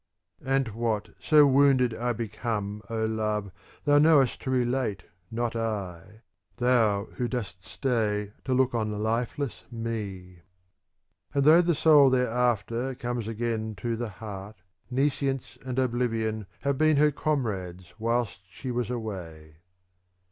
[0.43, 3.51] And what, so wounded, I become, O Love,
[3.85, 6.21] thou knowest to relate, not I,
[6.57, 10.39] thou who dost stay to look on lifeless me:
[11.35, 16.97] And though the soul thereafter come again to the heart, nescience and oblivion have been
[16.97, 19.57] her com rades whilst she was away.